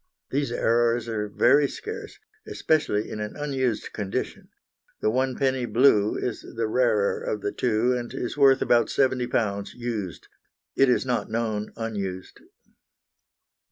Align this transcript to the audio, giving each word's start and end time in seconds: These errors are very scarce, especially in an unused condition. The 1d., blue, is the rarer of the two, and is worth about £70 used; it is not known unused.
These 0.31 0.51
errors 0.51 1.07
are 1.07 1.27
very 1.29 1.67
scarce, 1.67 2.17
especially 2.47 3.07
in 3.11 3.19
an 3.19 3.35
unused 3.35 3.93
condition. 3.93 4.49
The 4.99 5.11
1d., 5.11 5.71
blue, 5.73 6.15
is 6.15 6.41
the 6.41 6.67
rarer 6.67 7.21
of 7.21 7.41
the 7.41 7.51
two, 7.51 7.95
and 7.95 8.11
is 8.11 8.35
worth 8.35 8.63
about 8.63 8.87
£70 8.87 9.75
used; 9.75 10.27
it 10.75 10.89
is 10.89 11.05
not 11.05 11.29
known 11.29 11.71
unused. 11.77 12.39